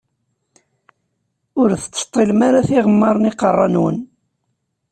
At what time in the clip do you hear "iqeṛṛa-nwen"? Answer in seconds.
3.31-3.97